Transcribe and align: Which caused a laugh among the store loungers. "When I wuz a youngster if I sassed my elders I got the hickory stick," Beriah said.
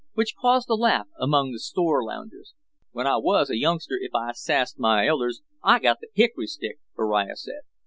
Which 0.15 0.33
caused 0.35 0.67
a 0.67 0.73
laugh 0.73 1.09
among 1.19 1.51
the 1.51 1.59
store 1.59 2.03
loungers. 2.03 2.55
"When 2.91 3.05
I 3.05 3.17
wuz 3.17 3.51
a 3.51 3.57
youngster 3.59 3.99
if 4.01 4.15
I 4.15 4.31
sassed 4.31 4.79
my 4.79 5.05
elders 5.05 5.43
I 5.63 5.77
got 5.77 5.99
the 6.01 6.07
hickory 6.15 6.47
stick," 6.47 6.79
Beriah 6.95 7.35
said. 7.35 7.61